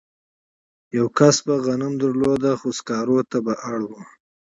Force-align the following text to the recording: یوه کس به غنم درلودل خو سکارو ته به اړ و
یوه 0.97 1.11
کس 1.17 1.35
به 1.45 1.53
غنم 1.65 1.93
درلودل 2.01 2.55
خو 2.61 2.69
سکارو 2.79 3.19
ته 3.31 3.37
به 3.45 3.53
اړ 3.69 3.79
و 3.89 3.91